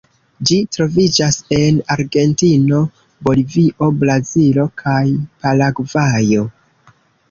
[0.49, 2.81] Ĝi troviĝas en Argentino,
[3.29, 6.53] Bolivio, Brazilo kaj Paragvajo.